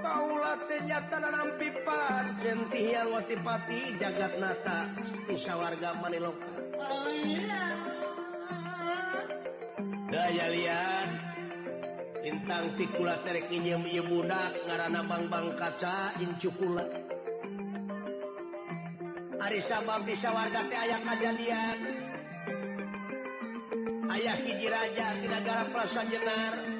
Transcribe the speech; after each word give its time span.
Paul 0.00 0.40
setan 0.70 1.20
dalam 1.26 1.50
watipati 3.12 3.92
jagatnata 4.00 4.88
bisa 5.28 5.56
warga 5.60 5.92
Bal 6.00 6.16
bintang 12.22 12.76
tikulaanabank 12.78 15.56
kaca 15.60 15.96
incu 16.24 16.48
Ari 19.44 19.60
bisa 20.08 20.28
warkati 20.32 20.74
ayat 20.80 21.00
Ayah 24.10 24.36
hijraja 24.42 25.06
tidakgara 25.22 25.70
rasa 25.76 26.02
jelar 26.08 26.56
yang 26.58 26.79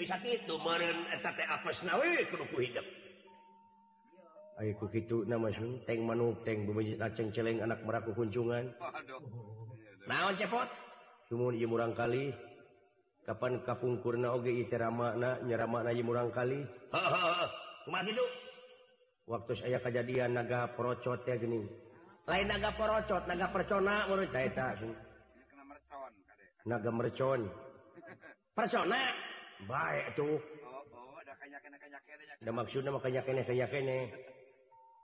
sakitmarin 0.04 1.00
naweuku 1.88 2.44
hidup 2.60 2.88
gitu 4.62 5.26
namangceleg 5.26 5.98
anakku 7.64 8.12
kuncan 8.14 8.70
cepotrangkali 10.38 12.26
Kapan 13.24 13.64
Kaungkurna 13.64 14.36
Oge 14.36 14.52
makna 14.92 15.40
nyerammakna 15.48 15.96
murangkali 16.04 16.60
ha 16.92 17.48
waktu 19.24 19.52
aya 19.64 19.80
kejadian 19.80 20.36
naga 20.36 20.68
procot 20.76 21.24
ya 21.24 21.40
gini 21.40 21.64
lain 22.28 22.46
naga 22.52 22.76
perocot 22.76 23.24
naga 23.24 23.48
naga 26.68 26.92
mercon 26.92 27.48
persona 28.52 29.00
baik 29.72 30.20
tuhmaks 30.20 32.76
makanya 32.92 33.24
ke 33.24 33.32
kayak 33.48 33.72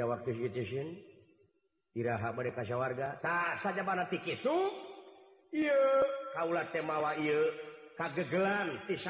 warga 2.74 3.14
tak 3.18 3.58
sajatik 3.58 4.22
ituan 4.30 4.70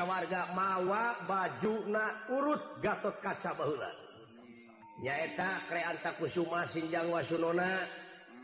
warga 0.08 0.42
mawa 0.56 1.04
baju 1.28 1.74
na 1.92 2.04
urut 2.32 2.80
Gatot 2.80 3.20
kacanyaetaan 3.20 5.96
takuma 6.00 6.64
Sinjangwa 6.64 7.20
Sunona 7.20 7.84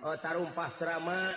ota 0.05 0.37
eh, 0.37 0.37
rumpah 0.37 0.69
ceramah 0.77 1.33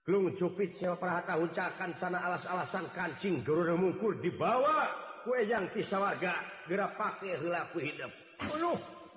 Klung 0.00 0.32
cupitha 0.32 0.96
hunckan 1.36 1.92
sana 1.92 2.24
alas-alasan 2.24 2.88
kancing 2.96 3.44
gurumukur 3.44 4.16
di 4.16 4.32
bawahwa 4.32 4.88
kue 5.28 5.44
yang 5.44 5.68
kiah 5.76 6.00
warga 6.00 6.32
gerak 6.64 6.96
pakai 6.96 7.36
helaku 7.36 7.84
hidupuh 7.84 8.80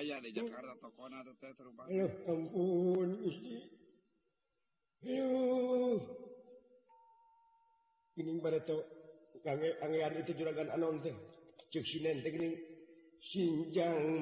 di 0.00 0.32
Jakarta 0.32 0.72
Toko 0.80 1.04
terbang 1.36 1.84
itujang 1.92 2.42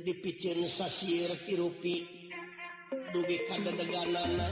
dipicin 0.00 0.64
sasir 0.72 1.28
tirupi 1.44 2.08
dugi 3.12 3.44
kadedeganana 3.44 4.48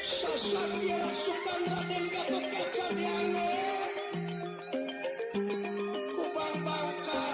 sasir 0.00 1.02
sukan 1.12 1.60
raden 1.68 2.04
gatot 2.08 2.44
kacadyana 2.48 3.44
kubang 6.16 6.56
bangka 6.64 7.24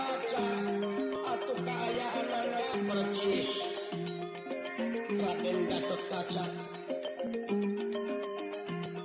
atau 1.38 1.56
kaayaan 1.62 2.26
anak 2.34 2.72
percis 2.90 3.48
raden 5.14 5.58
gatot 5.70 6.02
kaca 6.10 6.46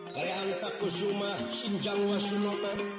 kayak 0.10 0.38
antakusuma 0.42 1.32
sinjang 1.54 2.02
wasunota 2.10 2.99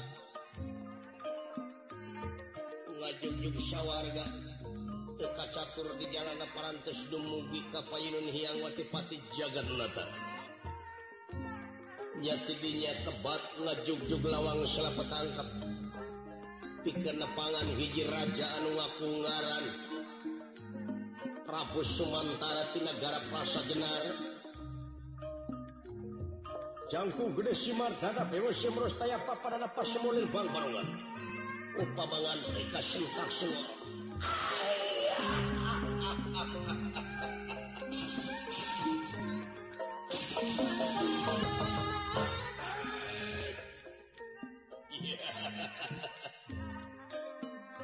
juga 3.38 3.48
bisa 3.54 3.78
warga 3.86 4.26
Tekacakur 5.14 5.94
di 5.94 6.10
Ja 6.10 6.26
Dumubi 7.06 7.62
Kapaun 7.70 8.26
Hyang 8.34 8.66
Wakipati 8.66 9.14
Ja 9.38 9.46
yanya 12.20 12.92
tebaklah 13.06 13.76
Jugjug 13.86 14.20
lawang 14.26 14.66
sebattangkap 14.66 15.46
dikenepangan 16.82 17.68
hijirajaan 17.80 18.64
Wapungaran 18.74 19.66
Rabu 21.46 21.80
Suman 21.86 22.28
Tinagara 22.74 23.22
Pas 23.30 23.54
Genar 23.70 24.29
jangku 26.90 27.30
gede 27.38 27.54
simar 27.54 27.92
dada 28.02 28.24
bewa 28.26 28.50
simros 28.52 28.98
taya 28.98 29.18
papada 29.22 29.58
napa 29.62 29.82
semulir 29.86 30.26
bang 30.26 30.50
barungan 30.50 30.88
upamangan 31.78 32.38
mereka 32.50 32.82
sentak 32.82 33.30
semua 33.30 33.70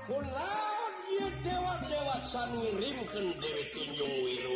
Kulaun 0.07 0.95
dia 1.11 1.29
dewa-dewa 1.43 2.17
sanirimkan 2.31 3.27
Dewi 3.43 3.65
Tunjung 3.75 4.15
Wiru 4.25 4.56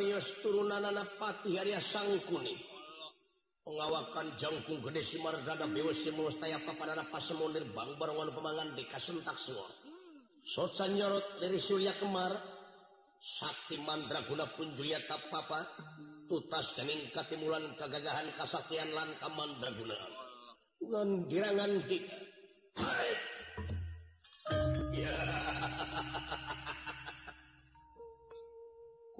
ius 0.00 0.28
turunanpati 0.40 1.60
hari 1.60 1.76
sangkuni 1.84 2.56
pengawakan 3.60 4.32
jangkung 4.40 4.80
gede 4.80 5.04
si 5.04 5.16
Marulir 5.20 5.44
Bang 7.76 7.92
pean 8.00 8.68
di 8.72 8.84
kas 8.88 9.06
takro 9.20 9.64
dari 11.40 11.56
Surya 11.60 11.92
Kemar 12.00 12.42
Sakti 13.20 13.76
mandraguna 13.84 14.48
punta 14.56 14.80
papa 15.28 15.60
tutas 16.24 16.72
daningkat 16.72 17.28
Timlan 17.28 17.76
kegagahan 17.76 18.32
kassaktian 18.40 18.88
laka 18.96 19.28
Mandragunaanganti 19.28 22.00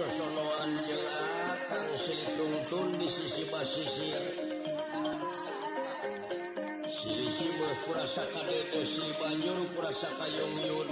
Quan 0.00 0.08
Soloan 0.16 0.80
akantungun 1.52 2.96
di 3.04 3.04
sisi 3.04 3.44
Pasisir 3.52 4.24
Silisimahuraataeposi 6.88 9.12
Banjur 9.20 9.60
Purrasatayongng 9.76 10.64
Youn. 10.64 10.88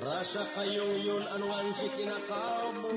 rasa 0.00 0.48
payungy 0.56 1.12
anwangtina 1.28 2.16
kauapsa 2.24 2.88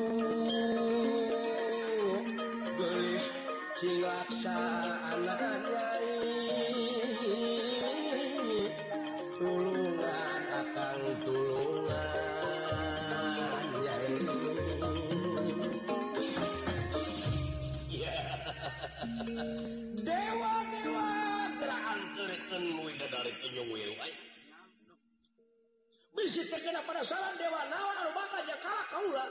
Bisitiknya 26.24 26.80
pada 26.88 27.04
saran 27.04 27.36
dewa 27.36 27.68
nawan 27.68 27.96
anu 28.00 28.12
bakal 28.16 28.40
nya 28.48 28.56
kalah 28.64 28.88
kaula. 28.96 29.26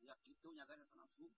Ya 0.00 0.16
kitu 0.24 0.56
nya 0.56 0.64
kana 0.64 0.88
nafsu. 0.96 1.28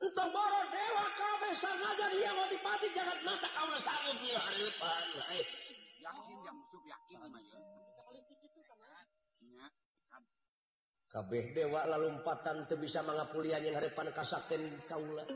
Entong 0.00 0.32
boro 0.32 0.60
dewa 0.72 1.04
kabeh 1.20 1.52
kan, 1.52 1.68
sanajan 1.68 2.16
dia 2.16 2.32
mau 2.32 2.48
dipati 2.48 2.88
jangan 2.96 3.20
nata 3.20 3.52
kaula 3.52 3.76
sanggup 3.76 4.16
di 4.24 4.32
hareupan. 4.32 5.04
Eh. 5.36 5.44
Yakin 6.00 6.38
yang 6.48 6.56
musuh 6.64 6.80
yakin 6.80 7.16
mah 7.28 7.42
ya. 7.44 7.60
Nya 9.52 9.68
kan. 10.08 10.22
kabeh 11.12 11.52
dewa 11.52 11.84
lalumpatan 11.92 12.72
teu 12.72 12.80
bisa 12.80 13.04
mangapulian 13.04 13.60
yang 13.60 13.76
harapan 13.84 14.16
kasakten 14.16 14.80
kaula. 14.88 15.28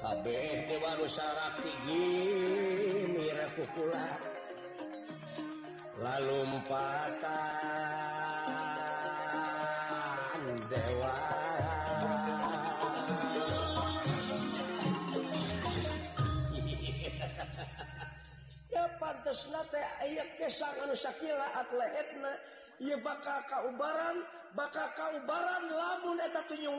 Kabeh 0.00 0.54
dewa 0.72 0.90
rusak 1.04 1.52
tinggi 1.60 2.16
gini 3.12 3.44
kukulah 3.60 4.33
mau 5.94 6.02
lalu 6.02 6.36
muwa 6.50 7.06
ayat 20.02 20.34
bakal 23.02 23.42
kau 23.46 23.70
baran 23.78 24.16
bakal 24.58 24.86
kau 24.98 25.14
baran 25.26 25.62
lamunnya 25.70 26.28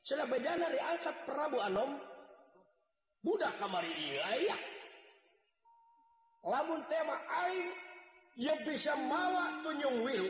sudah 0.01 0.25
diangkat 0.25 1.15
Praabu 1.27 1.59
Anom 1.61 1.91
kamari 3.59 3.93
la 6.41 6.59
tema 6.89 7.15
yang 8.39 8.59
bisa 8.65 8.95
mawa 8.97 9.61
tunjung 9.61 10.01
wiru 10.07 10.29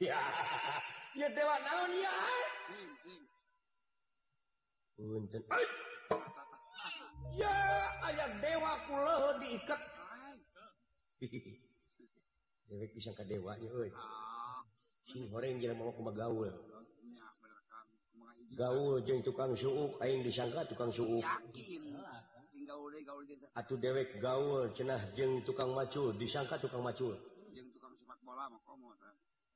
yaha 0.00 1.28
dewa 1.34 1.56
ya 7.38 7.56
aya 8.06 8.24
dewa 8.42 8.72
pulau 8.86 9.38
diikatwe 9.40 9.78
pisangka 12.94 13.24
dewaul 13.24 13.90
gaul 18.54 18.96
je 19.02 19.12
tukang 19.24 19.54
suhu 19.58 19.96
disangka 20.22 20.60
tukang 20.70 20.90
suhu 20.94 21.18
at 23.58 23.68
dewek 23.82 24.10
gaul 24.22 24.70
cenah 24.76 25.02
jeng 25.16 25.42
tukang 25.46 25.72
macu 25.74 26.12
disangka 26.18 26.58
tukang 26.62 26.84
macu 26.84 27.10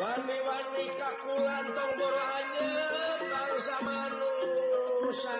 Wani-wani 0.00 0.84
kakulan 0.96 1.64
tonggoro 1.76 2.24
anyep 2.40 3.20
bangsa 3.28 3.76
manusia 3.84 5.36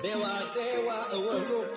Dewa-dewa 0.00 0.98
eueuh 1.12 1.76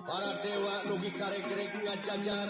para 0.06 0.30
dewa 0.44 0.76
rugi 0.92 1.12
kare-gere 1.16 1.66
Gi 1.74 1.80
jajar 2.06 2.50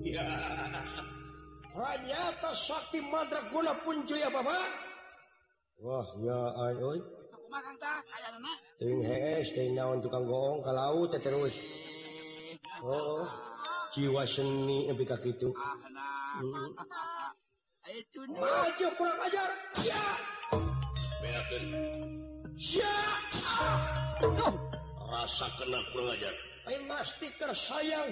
ya 0.00 0.24
ternyata 2.08 2.48
sakti 2.56 3.04
madraguna 3.04 3.76
pun 3.84 4.00
ya 4.08 4.32
bapak 4.32 4.64
wah 5.84 6.08
ya 6.24 6.40
ayo 6.72 7.04
Ting 8.80 9.00
hees, 9.04 9.52
eh, 9.52 9.52
ting 9.56 9.72
naon 9.76 10.00
tukang 10.04 10.28
goong, 10.28 10.60
kalau 10.60 11.08
teh 11.08 11.16
terus. 11.16 11.56
Oh, 12.84 13.24
jiwa 13.96 14.28
seni 14.28 14.84
nabi 14.92 15.08
kaki 15.08 15.32
itu. 15.32 15.48
Maju 18.36 18.86
kurang 19.00 19.20
ajar. 19.24 19.48
Ya. 19.80 20.04
rasa 25.06 25.46
kena 25.58 25.80
mengajar 25.94 26.34
tersayang 27.38 28.08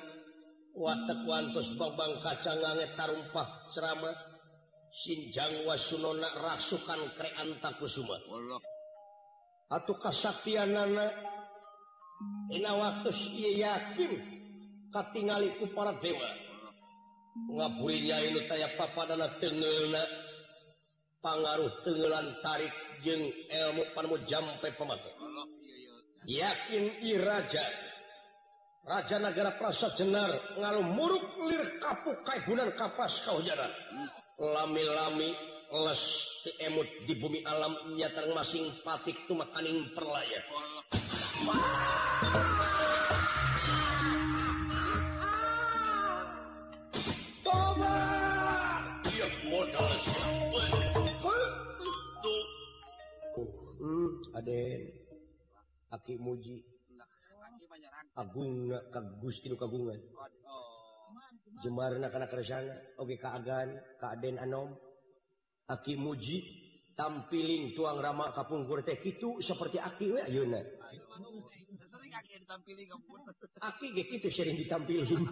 watakus 0.75 1.71
Babang 1.79 2.19
kacangangane 2.23 2.87
tarumpah 2.99 3.47
ceramah 3.71 4.15
Sinjangwaun 4.89 6.23
rasukanan 6.25 7.51
taksakpian 10.01 10.71
enak 10.73 11.13
waktu 12.75 13.11
yakin 13.61 14.13
Katiku 14.89 15.65
para 15.77 15.93
dewa 16.01 16.31
ngabulnya 17.47 18.19
tay 18.51 18.65
papa 18.75 19.03
ten 19.39 19.59
pangaruh 21.23 21.71
tenelan 21.85 22.27
tarik 22.43 22.73
je 23.05 23.15
elmu 23.51 23.85
padamu 23.95 24.19
jampe 24.29 24.71
pemak 24.75 24.99
oh, 25.03 25.19
yakin 26.31 26.85
Iraja 27.05 27.63
raja-nagara 28.87 29.55
prasa 29.59 29.93
cenar 29.95 30.35
ngaruh 30.57 30.83
muruk 30.87 31.23
lir 31.51 31.79
kapuk 31.83 32.23
kabun 32.27 32.63
kapas 32.79 33.23
kau 33.27 33.43
jaran 33.43 33.71
lami-lami 34.39 35.35
les 35.69 36.03
temmut 36.57 36.89
di 37.05 37.15
bumi 37.19 37.43
alam 37.45 37.95
nya 37.99 38.09
terangmasing 38.15 38.71
fatik 38.87 39.19
tuh 39.29 39.37
makan 39.37 39.67
yang 39.67 39.83
terlay 39.99 40.31
oh, 40.49 40.67
aki 54.45 56.15
Muji 56.21 56.63
jemar 61.67 61.91
anakak 61.99 62.31
keraana 62.31 62.75
Okegan 63.03 63.69
keadaden 63.99 64.37
Anom 64.39 64.71
aki 65.67 65.97
Muji 65.99 66.39
tampillin 66.95 67.75
tuang 67.75 67.99
Rama 67.99 68.31
Kapung 68.35 68.67
gote 68.69 68.95
itu 69.03 69.43
seperti 69.43 69.83
akina 69.83 70.23
ser 74.31 74.49
ditil 74.55 75.23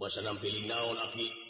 bahasa 0.00 0.20
tampillin 0.24 0.64
naonki 0.64 1.49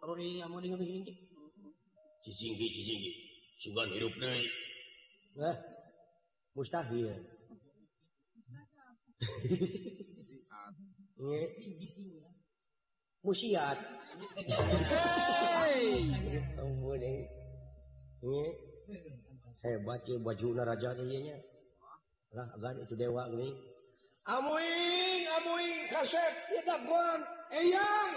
juga 0.00 0.48
mustahir 6.56 7.14
musiat 13.20 13.76
hebat 19.60 20.00
bajulah 20.24 20.64
rajanya 20.64 21.36
itu 22.80 22.94
dewa 22.96 23.28
nih 23.28 23.52
yang 27.60 28.16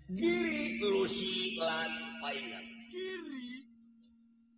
diri 0.08 0.80
lusilan 0.80 1.92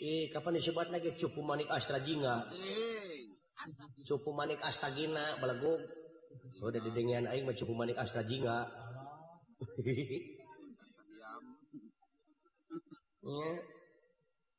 Eh, 0.00 0.32
kapanbat 0.32 0.88
lagi 0.88 1.10
cupu 1.20 1.44
manik 1.44 1.68
Astra 1.68 2.00
Jinga 2.00 2.48
eh, 2.56 3.36
cupu 4.08 4.32
manik 4.32 4.56
Astaginagu 4.64 5.44
hmm. 5.60 6.56
sudah 6.56 6.80
di 6.80 6.88
manik 7.76 7.96
Astra 8.00 8.22
Jinga 8.24 8.58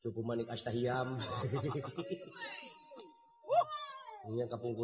cupu 0.06 0.22
manik 0.22 0.46
Asta 0.46 0.70
Hyam 0.70 1.18
kapung 4.54 4.78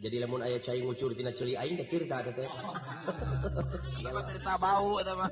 jadi 0.00 0.24
lamun 0.24 0.40
ayah 0.48 0.56
cair 0.64 0.80
ngucur 0.80 1.12
tina 1.12 1.28
celi 1.36 1.52
aing 1.60 1.76
detir 1.76 2.08
tak 2.08 2.24
ada 2.24 2.32
teh 2.32 2.48
kalau 2.48 2.72
cerita 4.24 4.56
iya, 4.56 4.64
bau 4.64 4.90
atau 5.04 5.14
mah 5.20 5.28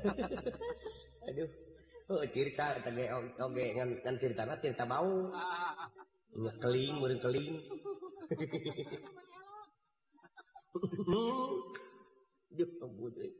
aduh 1.25 1.49
oh 2.13 2.21
cerita 2.29 2.77
oke 2.77 2.93
oke 3.49 3.65
ngan 3.75 3.89
ngan 4.05 4.15
cerita 4.21 4.45
na 4.45 4.61
cerita 4.61 4.85
bau 4.85 5.33
keling 6.61 7.01
murid 7.01 7.17
keling 7.17 7.57
dia 12.57 12.65
kebut 12.77 13.13
eh. 13.25 13.33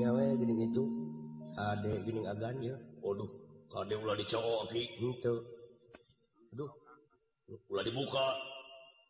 nyawa 0.00 0.32
gini 0.40 0.64
itu 0.64 0.84
ada 1.60 1.92
gini 2.08 2.24
agan 2.24 2.56
ya 2.64 2.72
waduh 3.04 3.28
kade 3.68 4.00
ulah 4.00 4.16
dicowok 4.16 4.72
ki 4.72 4.80
gitu 4.96 5.36
aduh 6.56 6.72
ulah 7.68 7.84
dibuka 7.84 8.55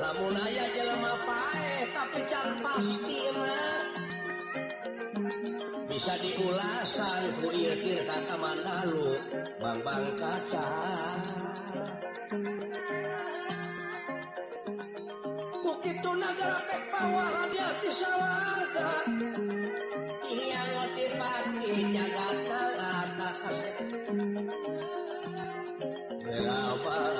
lamun 0.00 0.32
aya 0.32 0.64
jelema 0.72 1.12
pae 1.28 1.92
tapi 1.92 2.20
can 2.24 2.56
pastina 2.64 3.56
bisa 5.84 6.16
diulasan 6.24 7.36
ku 7.44 7.52
ieu 7.52 7.76
tirta 7.84 8.16
ka 8.24 8.34
mandalu 8.40 9.20
bambang 9.60 10.16
kaca 10.16 10.68
ku 15.60 15.70
kitu 15.84 16.10
nagara 16.16 16.60
pek 16.64 16.82
bawah 16.88 17.28
hadiah 17.44 17.60
ya 17.60 17.68
ti 17.84 17.90
sawaga 17.92 18.90
iya 20.32 20.60
ngoti 20.64 21.06
pati 21.20 21.72
kalah 21.92 22.34
nalata 22.72 23.30
kasep 23.44 23.74
berapa 26.24 27.19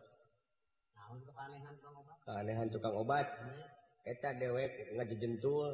ehan 2.41 2.67
tukang 2.71 2.95
obateta 2.95 4.29
dewek 4.39 4.95
nga 4.95 5.03
jetul 5.07 5.69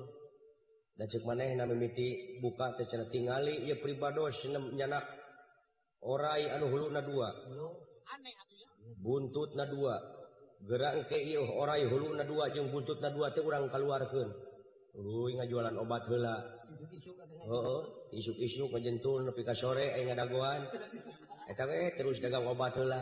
dan 0.97 1.05
cek 1.09 1.23
maniti 1.25 2.39
bubuka 2.41 2.73
secara 2.81 3.05
tinggali 3.13 3.69
ia 3.69 3.77
pribadosnyanak 3.77 5.05
orai 6.01 6.49
aduh 6.57 6.69
hulu 6.69 6.87
na 6.91 7.01
buntut 8.97 9.53
na 9.53 9.65
dua 9.69 9.95
gerake 10.65 11.21
oraluntut 11.37 12.97
orang 13.45 13.69
keluar 13.69 14.01
ngajualan 15.37 15.75
obatla 15.77 16.35
isuk-isu 18.17 18.65
kejentul 18.73 19.21
soregua 19.53 20.53
terus 21.95 22.17
dagang 22.17 22.43
obat 22.49 22.73
hela 22.75 23.01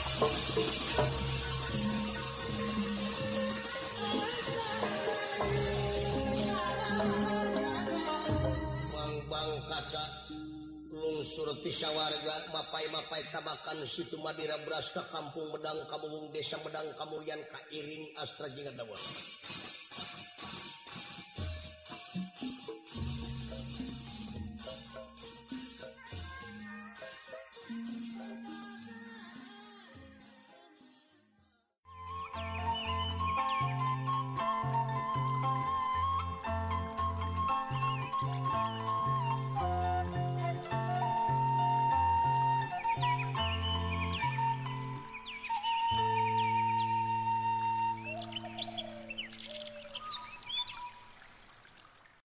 surat 11.31 11.63
tisya 11.63 11.95
warga 11.95 12.51
mapai-mapai 12.51 13.23
tabakan 13.31 13.87
Si 13.87 14.03
Madeira 14.19 14.59
berasska 14.67 15.07
Kampung 15.07 15.47
Medang 15.55 15.87
kamungbung 15.87 16.27
desa 16.35 16.59
Bedang 16.59 16.91
Kamurrian 16.99 17.39
kairing 17.47 18.11
Astra 18.19 18.51
Jinga 18.51 18.75
dawa 18.75 18.99